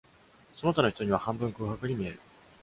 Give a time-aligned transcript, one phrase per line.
[0.55, 2.19] その他の人には、半分空白に見える。